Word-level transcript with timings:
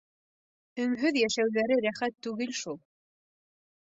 Өңһөҙ 0.85 1.19
йәшәүҙәре 1.23 1.77
рәхәт 1.85 2.17
түгел 2.27 2.57
шул. 2.61 2.79